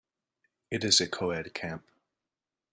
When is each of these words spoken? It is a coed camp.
It 0.71 0.83
is 0.83 0.99
a 0.99 1.07
coed 1.07 1.53
camp. 1.53 1.85